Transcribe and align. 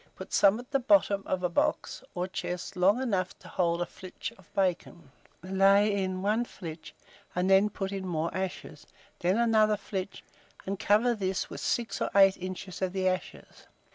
Put 0.15 0.33
some 0.33 0.59
at 0.59 0.71
the 0.71 0.79
bottom 0.79 1.21
of 1.27 1.43
a 1.43 1.47
box 1.49 2.01
or 2.15 2.27
chest 2.27 2.75
long 2.75 3.03
enough 3.03 3.37
to 3.37 3.47
hold 3.47 3.83
a 3.83 3.85
flitch 3.85 4.33
of 4.35 4.51
bacon; 4.55 5.11
lay 5.43 5.93
in 5.95 6.23
one 6.23 6.43
flitch, 6.43 6.95
and 7.35 7.47
then 7.47 7.69
put 7.69 7.91
in 7.91 8.07
more 8.07 8.33
ashes, 8.35 8.87
then 9.19 9.37
another 9.37 9.77
flitch, 9.77 10.23
and 10.65 10.79
cover 10.79 11.13
this 11.13 11.51
with 11.51 11.61
six 11.61 12.01
or 12.01 12.09
eight 12.15 12.35
inches 12.37 12.81
of 12.81 12.93
the 12.93 13.07
ashes. 13.07 13.67